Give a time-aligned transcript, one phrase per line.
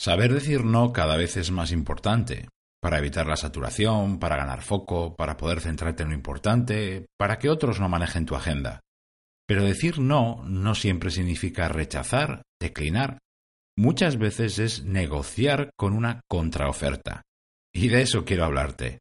[0.00, 2.48] Saber decir no cada vez es más importante,
[2.80, 7.50] para evitar la saturación, para ganar foco, para poder centrarte en lo importante, para que
[7.50, 8.80] otros no manejen tu agenda.
[9.46, 13.18] Pero decir no no siempre significa rechazar, declinar.
[13.76, 17.22] Muchas veces es negociar con una contraoferta.
[17.74, 19.00] Y de eso quiero hablarte.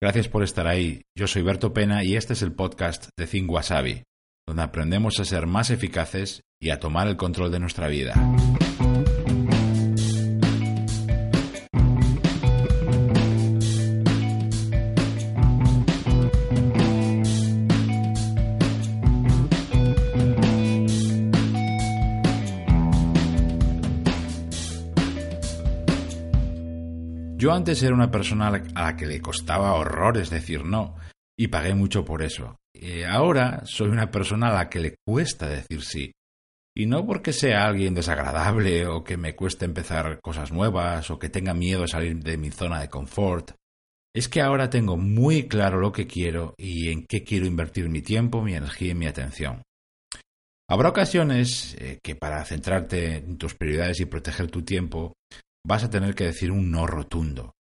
[0.00, 1.02] Gracias por estar ahí.
[1.16, 4.04] Yo soy Berto Pena y este es el podcast de Think Wasabi,
[4.46, 8.14] donde aprendemos a ser más eficaces y a tomar el control de nuestra vida.
[27.38, 30.96] Yo antes era una persona a la que le costaba horrores decir no
[31.38, 32.58] y pagué mucho por eso.
[32.74, 36.10] Y ahora soy una persona a la que le cuesta decir sí.
[36.76, 41.28] Y no porque sea alguien desagradable o que me cueste empezar cosas nuevas o que
[41.28, 43.52] tenga miedo de salir de mi zona de confort.
[44.12, 48.02] Es que ahora tengo muy claro lo que quiero y en qué quiero invertir mi
[48.02, 49.62] tiempo, mi energía y mi atención.
[50.68, 55.12] Habrá ocasiones eh, que para centrarte en tus prioridades y proteger tu tiempo
[55.68, 57.54] vas a tener que decir un no rotundo.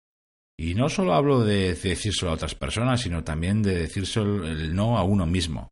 [0.58, 4.96] Y no solo hablo de decírselo a otras personas, sino también de decírselo el no
[4.96, 5.68] a uno mismo,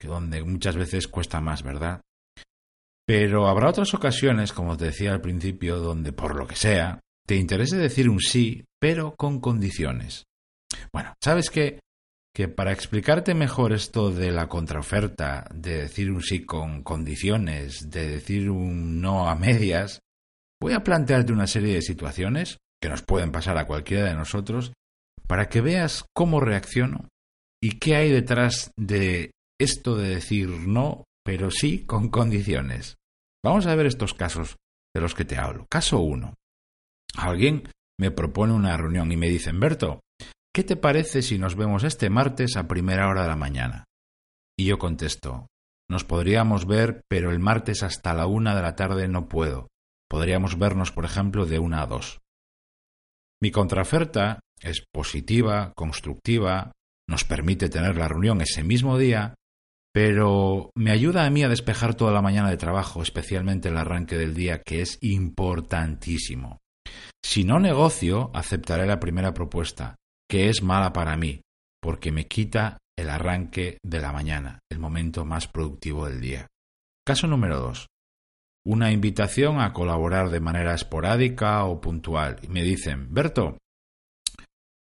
[0.00, 2.00] que donde muchas veces cuesta más, ¿verdad?
[3.04, 7.34] Pero habrá otras ocasiones, como te decía al principio, donde por lo que sea, te
[7.34, 10.24] interese decir un sí, pero con condiciones.
[10.92, 11.80] Bueno, ¿sabes qué?
[12.32, 18.08] Que para explicarte mejor esto de la contraoferta, de decir un sí con condiciones, de
[18.08, 20.00] decir un no a medias,
[20.62, 24.72] Voy a plantearte una serie de situaciones que nos pueden pasar a cualquiera de nosotros
[25.26, 27.08] para que veas cómo reacciono
[27.60, 32.94] y qué hay detrás de esto de decir no, pero sí con condiciones.
[33.44, 34.54] Vamos a ver estos casos
[34.94, 35.66] de los que te hablo.
[35.68, 36.32] Caso 1.
[37.16, 39.98] Alguien me propone una reunión y me dice, Berto,
[40.54, 43.84] ¿qué te parece si nos vemos este martes a primera hora de la mañana?
[44.56, 45.48] Y yo contesto,
[45.90, 49.71] nos podríamos ver, pero el martes hasta la una de la tarde no puedo.
[50.12, 52.20] Podríamos vernos, por ejemplo, de una a dos.
[53.40, 56.72] Mi contraoferta es positiva, constructiva,
[57.08, 59.32] nos permite tener la reunión ese mismo día,
[59.90, 64.18] pero me ayuda a mí a despejar toda la mañana de trabajo, especialmente el arranque
[64.18, 66.58] del día, que es importantísimo.
[67.24, 69.96] Si no negocio, aceptaré la primera propuesta,
[70.28, 71.40] que es mala para mí,
[71.80, 76.48] porque me quita el arranque de la mañana, el momento más productivo del día.
[77.02, 77.86] Caso número dos
[78.64, 83.58] una invitación a colaborar de manera esporádica o puntual y me dicen, Berto,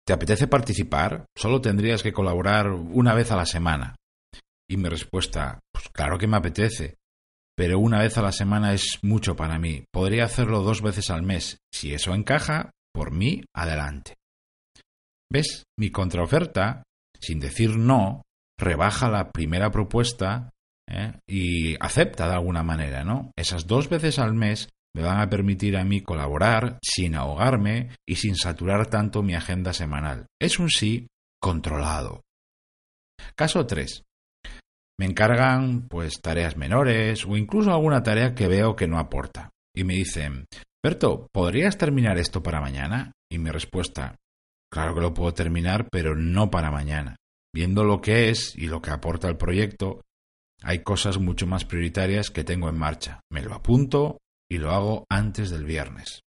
[0.06, 1.25] ¿te apetece participar?
[1.35, 3.95] Solo tendrías que colaborar una vez a la semana.
[4.69, 6.97] Y mi respuesta, pues claro que me apetece,
[7.56, 9.84] pero una vez a la semana es mucho para mí.
[9.91, 11.57] Podría hacerlo dos veces al mes.
[11.73, 14.16] Si eso encaja, por mí, adelante.
[15.31, 15.63] ¿Ves?
[15.78, 16.84] Mi contraoferta,
[17.19, 18.23] sin decir no,
[18.59, 20.51] rebaja la primera propuesta
[20.90, 21.14] ¿eh?
[21.28, 23.32] y acepta de alguna manera, ¿no?
[23.38, 28.16] Esas dos veces al mes me van a permitir a mí colaborar sin ahogarme y
[28.16, 30.26] sin saturar tanto mi agenda semanal.
[30.42, 31.08] Es un sí
[31.40, 32.22] controlado.
[33.36, 34.04] Caso 3.
[35.00, 39.52] Me encargan pues tareas menores o incluso alguna tarea que veo que no aporta.
[39.74, 40.46] Y me dicen,
[40.84, 43.14] Berto, ¿podrías terminar esto para mañana?
[43.32, 44.16] Y mi respuesta,
[44.72, 47.16] claro que lo puedo terminar, pero no para mañana.
[47.54, 50.02] Viendo lo que es y lo que aporta el proyecto,
[50.62, 53.22] hay cosas mucho más prioritarias que tengo en marcha.
[53.31, 54.18] Me lo apunto
[54.50, 56.22] y lo hago antes del viernes.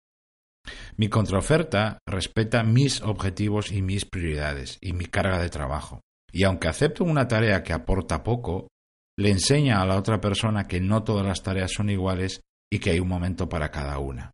[0.97, 6.00] Mi contraoferta respeta mis objetivos y mis prioridades y mi carga de trabajo.
[6.31, 8.69] Y aunque acepto una tarea que aporta poco,
[9.16, 12.91] le enseña a la otra persona que no todas las tareas son iguales y que
[12.91, 14.33] hay un momento para cada una.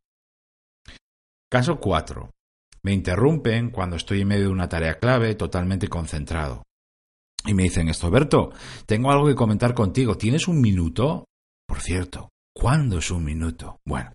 [1.50, 2.30] Caso 4.
[2.82, 6.64] Me interrumpen cuando estoy en medio de una tarea clave totalmente concentrado.
[7.46, 8.52] Y me dicen esto, Berto,
[8.86, 10.16] tengo algo que comentar contigo.
[10.16, 11.26] ¿Tienes un minuto?
[11.66, 13.78] Por cierto, ¿cuándo es un minuto?
[13.86, 14.12] Bueno,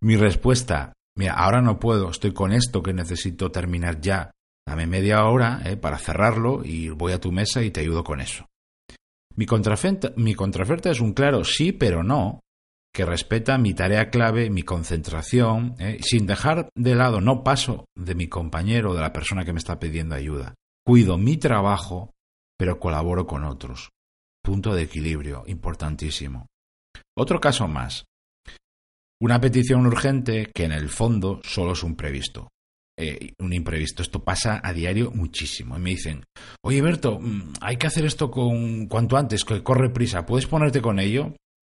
[0.00, 4.32] mi respuesta, mira, ahora no puedo, estoy con esto que necesito terminar ya.
[4.66, 8.20] Dame media hora eh, para cerrarlo y voy a tu mesa y te ayudo con
[8.20, 8.44] eso.
[9.34, 12.40] Mi contraoferta, mi contraoferta es un claro sí, pero no,
[12.92, 18.14] que respeta mi tarea clave, mi concentración, eh, sin dejar de lado, no paso de
[18.14, 20.54] mi compañero o de la persona que me está pidiendo ayuda.
[20.84, 22.10] Cuido mi trabajo
[22.58, 23.90] pero colaboro con otros.
[24.42, 26.46] Punto de equilibrio, importantísimo.
[27.16, 28.04] Otro caso más.
[29.20, 32.48] Una petición urgente que en el fondo solo es un previsto.
[33.00, 34.02] Eh, un imprevisto.
[34.02, 35.76] Esto pasa a diario muchísimo.
[35.76, 36.24] Y me dicen,
[36.64, 40.26] oye Berto, mm, hay que hacer esto con cuanto antes, que corre prisa.
[40.26, 41.34] ¿Puedes ponerte con ello?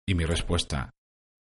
[0.06, 0.90] Y mi respuesta,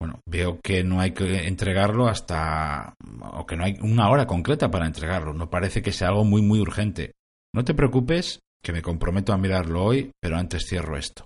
[0.00, 2.94] bueno, veo que no hay que entregarlo hasta,
[3.32, 5.34] o que no hay una hora concreta para entregarlo.
[5.34, 7.12] No parece que sea algo muy, muy urgente.
[7.54, 11.24] No te preocupes, que me comprometo a mirarlo hoy, pero antes cierro esto.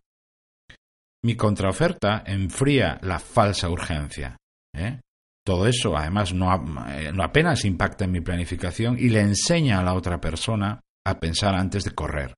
[1.25, 4.37] Mi contraoferta enfría la falsa urgencia.
[4.75, 5.01] ¿eh?
[5.45, 6.53] Todo eso, además, no,
[6.89, 11.19] eh, no apenas impacta en mi planificación y le enseña a la otra persona a
[11.19, 12.35] pensar antes de correr.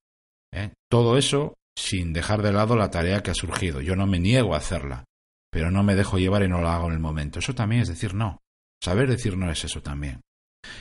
[0.52, 0.72] ¿eh?
[0.90, 3.80] Todo eso sin dejar de lado la tarea que ha surgido.
[3.80, 5.04] Yo no me niego a hacerla,
[5.50, 7.38] pero no me dejo llevar y no lo hago en el momento.
[7.38, 8.38] Eso también es decir no.
[8.82, 10.20] Saber decir no es eso también.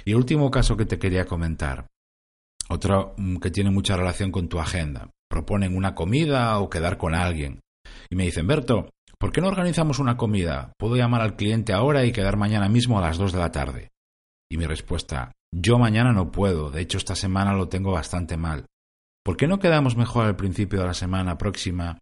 [0.03, 1.87] Y el último caso que te quería comentar,
[2.69, 5.09] otro mm, que tiene mucha relación con tu agenda.
[5.29, 7.61] Proponen una comida o quedar con alguien.
[8.09, 8.89] Y me dicen, Berto,
[9.19, 10.73] ¿por qué no organizamos una comida?
[10.77, 13.91] Puedo llamar al cliente ahora y quedar mañana mismo a las dos de la tarde.
[14.49, 18.65] Y mi respuesta, yo mañana no puedo, de hecho esta semana lo tengo bastante mal.
[19.23, 21.97] ¿Por qué no quedamos mejor al principio de la semana próxima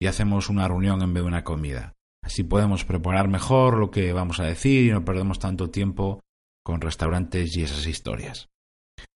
[0.00, 1.94] y hacemos una reunión en vez de una comida?
[2.22, 6.20] Así podemos preparar mejor lo que vamos a decir y no perdemos tanto tiempo
[6.64, 8.48] con restaurantes y esas historias.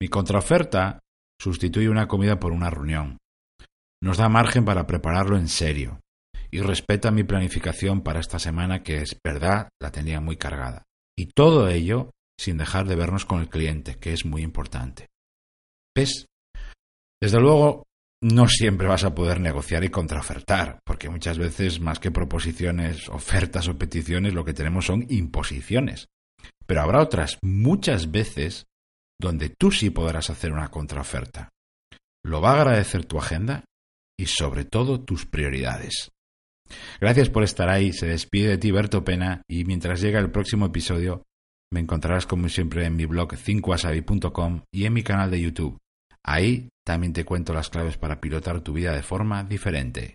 [0.03, 0.99] Mi contraoferta
[1.41, 3.19] sustituye una comida por una reunión.
[4.03, 6.01] Nos da margen para prepararlo en serio
[6.51, 10.83] y respeta mi planificación para esta semana que es verdad, la tenía muy cargada.
[11.17, 15.07] Y todo ello sin dejar de vernos con el cliente, que es muy importante.
[15.97, 16.27] ¿Ves?
[17.23, 17.85] Desde luego,
[18.25, 23.69] no siempre vas a poder negociar y contraofertar, porque muchas veces, más que proposiciones, ofertas
[23.69, 26.09] o peticiones, lo que tenemos son imposiciones.
[26.67, 28.67] Pero habrá otras muchas veces
[29.23, 31.49] donde tú sí podrás hacer una contraoferta.
[32.25, 33.65] Lo va a agradecer tu agenda
[34.19, 36.11] y sobre todo tus prioridades.
[37.01, 40.67] Gracias por estar ahí, se despide de ti Berto Pena y mientras llega el próximo
[40.67, 41.23] episodio
[41.73, 43.75] me encontrarás como siempre en mi blog 5
[44.73, 45.79] y en mi canal de YouTube.
[46.25, 50.15] Ahí también te cuento las claves para pilotar tu vida de forma diferente.